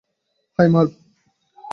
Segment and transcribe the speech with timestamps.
[0.59, 0.91] High, মার্ভ।